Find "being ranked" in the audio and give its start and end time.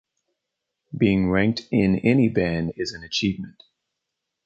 0.97-1.67